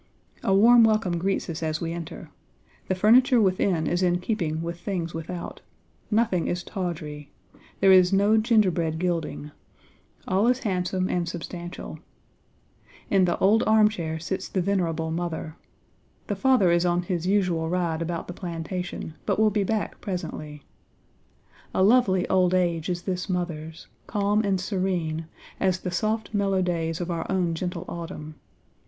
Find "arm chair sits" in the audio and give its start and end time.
13.67-14.49